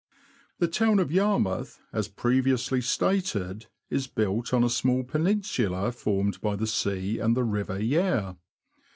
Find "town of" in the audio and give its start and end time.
0.67-1.11